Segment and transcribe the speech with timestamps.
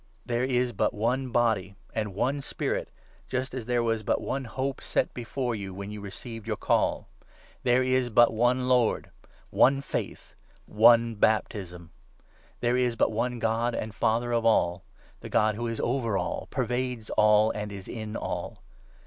[0.25, 2.89] There is 4 but one Body and one Spirit,
[3.27, 5.13] just as there was but one hope EPHESIANS, 4.
[5.13, 7.07] 393 set before you when you received your Call.
[7.61, 9.11] There is but one 5 Lord,
[9.51, 10.33] one Faith,
[10.65, 11.91] one Baptism.
[12.61, 14.81] There is but one God and 6 Father of all—
[15.21, 18.63] the God who is over all, pervades all, and is in all.